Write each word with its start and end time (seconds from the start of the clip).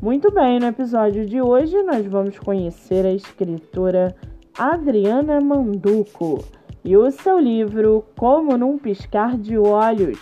Muito 0.00 0.30
bem, 0.30 0.60
no 0.60 0.66
episódio 0.66 1.26
de 1.26 1.42
hoje 1.42 1.82
nós 1.82 2.06
vamos 2.06 2.38
conhecer 2.38 3.04
a 3.04 3.12
escritora 3.12 4.14
Adriana 4.56 5.40
Manduco 5.40 6.38
e 6.84 6.96
o 6.96 7.10
seu 7.10 7.36
livro 7.36 8.04
Como 8.16 8.56
Num 8.56 8.78
Piscar 8.78 9.36
de 9.36 9.58
Olhos, 9.58 10.20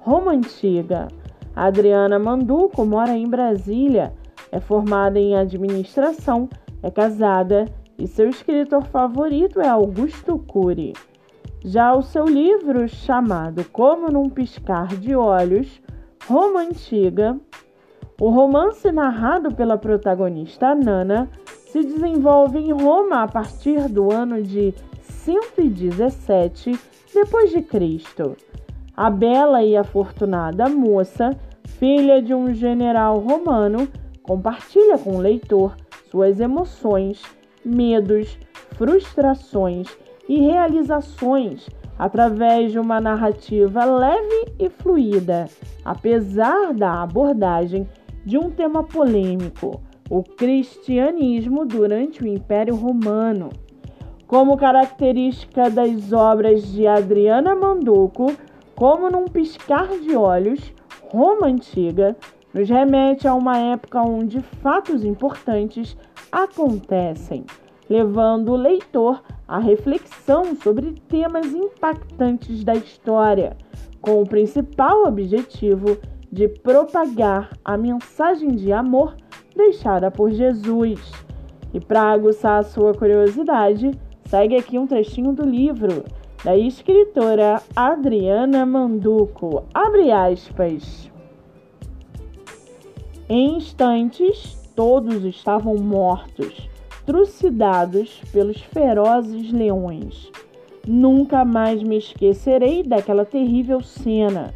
Roma 0.00 0.32
Antiga. 0.32 1.08
Adriana 1.54 2.18
Manduco 2.18 2.86
mora 2.86 3.14
em 3.14 3.28
Brasília, 3.28 4.14
é 4.50 4.58
formada 4.60 5.18
em 5.18 5.36
administração, 5.36 6.48
é 6.82 6.90
casada 6.90 7.66
e 7.98 8.06
seu 8.06 8.30
escritor 8.30 8.86
favorito 8.86 9.60
é 9.60 9.68
Augusto 9.68 10.38
Cury. 10.38 10.94
Já 11.62 11.94
o 11.94 12.00
seu 12.00 12.24
livro, 12.24 12.88
chamado 12.88 13.62
Como 13.70 14.10
Num 14.10 14.30
Piscar 14.30 14.86
de 14.96 15.14
Olhos, 15.14 15.82
Roma 16.26 16.62
Antiga, 16.62 17.38
o 18.20 18.30
romance 18.30 18.90
narrado 18.90 19.54
pela 19.54 19.78
protagonista 19.78 20.74
Nana 20.74 21.30
se 21.70 21.84
desenvolve 21.84 22.58
em 22.58 22.72
Roma 22.72 23.22
a 23.22 23.28
partir 23.28 23.88
do 23.88 24.12
ano 24.12 24.42
de 24.42 24.74
117 25.02 26.78
depois 27.14 27.50
de 27.50 27.62
Cristo. 27.62 28.36
A 28.96 29.08
bela 29.08 29.62
e 29.62 29.76
afortunada 29.76 30.68
moça, 30.68 31.30
filha 31.64 32.20
de 32.20 32.34
um 32.34 32.52
general 32.52 33.20
romano, 33.20 33.88
compartilha 34.20 34.98
com 34.98 35.16
o 35.16 35.20
leitor 35.20 35.76
suas 36.10 36.40
emoções, 36.40 37.22
medos, 37.64 38.36
frustrações 38.76 39.96
e 40.28 40.40
realizações 40.40 41.68
através 41.96 42.72
de 42.72 42.78
uma 42.78 43.00
narrativa 43.00 43.84
leve 43.84 44.52
e 44.58 44.68
fluida, 44.68 45.46
apesar 45.84 46.72
da 46.74 47.02
abordagem 47.02 47.88
de 48.28 48.36
um 48.36 48.50
tema 48.50 48.84
polêmico, 48.84 49.80
o 50.10 50.22
cristianismo 50.22 51.64
durante 51.64 52.22
o 52.22 52.26
Império 52.26 52.76
Romano. 52.76 53.48
Como 54.26 54.58
característica 54.58 55.70
das 55.70 56.12
obras 56.12 56.70
de 56.70 56.86
Adriana 56.86 57.54
Manduco, 57.54 58.30
como 58.76 59.08
num 59.08 59.24
piscar 59.24 59.88
de 60.00 60.14
olhos, 60.14 60.74
Roma 61.10 61.46
Antiga 61.46 62.14
nos 62.52 62.68
remete 62.68 63.26
a 63.26 63.32
uma 63.32 63.56
época 63.56 64.02
onde 64.02 64.42
fatos 64.42 65.06
importantes 65.06 65.96
acontecem, 66.30 67.46
levando 67.88 68.52
o 68.52 68.56
leitor 68.56 69.22
à 69.48 69.58
reflexão 69.58 70.54
sobre 70.56 70.92
temas 71.08 71.46
impactantes 71.54 72.62
da 72.62 72.74
história, 72.74 73.56
com 74.02 74.20
o 74.20 74.28
principal 74.28 75.06
objetivo 75.06 75.96
de 76.30 76.48
propagar 76.48 77.50
a 77.64 77.76
mensagem 77.76 78.50
de 78.50 78.72
amor 78.72 79.16
deixada 79.54 80.10
por 80.10 80.30
Jesus. 80.30 81.00
E 81.72 81.80
para 81.80 82.02
aguçar 82.12 82.60
a 82.60 82.62
sua 82.62 82.94
curiosidade, 82.94 83.90
segue 84.24 84.56
aqui 84.56 84.78
um 84.78 84.86
trechinho 84.86 85.32
do 85.32 85.44
livro 85.44 86.04
da 86.44 86.56
escritora 86.56 87.60
Adriana 87.74 88.64
Manduco. 88.64 89.64
Abre 89.74 90.10
aspas. 90.12 91.10
Em 93.28 93.56
instantes, 93.56 94.56
todos 94.74 95.24
estavam 95.24 95.76
mortos, 95.76 96.68
trucidados 97.04 98.22
pelos 98.32 98.60
ferozes 98.62 99.52
leões. 99.52 100.30
Nunca 100.86 101.44
mais 101.44 101.82
me 101.82 101.98
esquecerei 101.98 102.82
daquela 102.82 103.24
terrível 103.24 103.82
cena. 103.82 104.54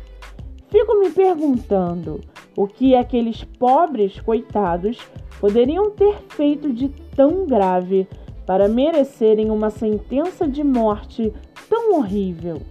Fico 0.72 0.98
me 0.98 1.10
perguntando 1.10 2.22
o 2.56 2.66
que 2.66 2.94
aqueles 2.94 3.44
pobres 3.44 4.18
coitados 4.18 4.98
poderiam 5.38 5.90
ter 5.90 6.16
feito 6.30 6.72
de 6.72 6.88
tão 7.14 7.44
grave 7.44 8.08
para 8.46 8.68
merecerem 8.68 9.50
uma 9.50 9.68
sentença 9.68 10.48
de 10.48 10.64
morte 10.64 11.30
tão 11.68 11.98
horrível. 11.98 12.62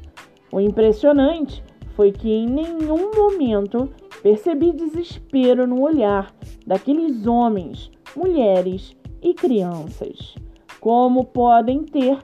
O 0.52 0.60
impressionante 0.60 1.64
foi 1.96 2.12
que 2.12 2.28
em 2.28 2.48
nenhum 2.48 3.12
momento 3.16 3.88
percebi 4.24 4.72
desespero 4.72 5.68
no 5.68 5.80
olhar 5.80 6.34
daqueles 6.66 7.28
homens, 7.28 7.92
mulheres 8.16 8.96
e 9.22 9.32
crianças. 9.36 10.34
Como 10.80 11.24
podem 11.26 11.84
ter 11.84 12.18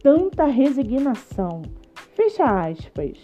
tanta 0.00 0.44
resignação? 0.44 1.62
Fecha 2.12 2.44
aspas. 2.44 3.18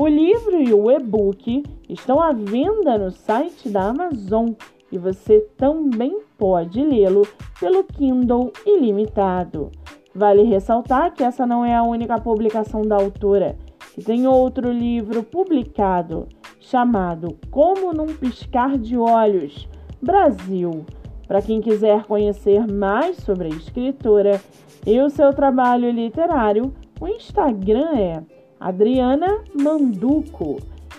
O 0.00 0.08
livro 0.08 0.62
e 0.62 0.72
o 0.72 0.90
e-book 0.90 1.62
estão 1.86 2.22
à 2.22 2.32
venda 2.32 2.96
no 2.96 3.10
site 3.10 3.68
da 3.68 3.90
Amazon 3.90 4.52
e 4.90 4.96
você 4.96 5.40
também 5.58 6.22
pode 6.38 6.82
lê-lo 6.82 7.28
pelo 7.60 7.84
Kindle 7.84 8.50
ilimitado. 8.64 9.70
Vale 10.14 10.42
ressaltar 10.42 11.12
que 11.12 11.22
essa 11.22 11.46
não 11.46 11.66
é 11.66 11.76
a 11.76 11.82
única 11.82 12.18
publicação 12.18 12.80
da 12.80 12.96
autora, 12.96 13.58
que 13.94 14.02
tem 14.02 14.26
outro 14.26 14.72
livro 14.72 15.22
publicado 15.22 16.26
chamado 16.58 17.36
Como 17.50 17.92
Num 17.92 18.06
Piscar 18.06 18.78
de 18.78 18.96
Olhos 18.96 19.68
Brasil. 20.00 20.86
Para 21.28 21.42
quem 21.42 21.60
quiser 21.60 22.04
conhecer 22.04 22.66
mais 22.66 23.18
sobre 23.18 23.48
a 23.48 23.50
escritora 23.50 24.40
e 24.86 24.98
o 24.98 25.10
seu 25.10 25.34
trabalho 25.34 25.90
literário, 25.90 26.72
o 26.98 27.06
Instagram 27.06 27.90
é 27.98 28.39
Adriana 28.60 29.38
Manduco 29.54 30.58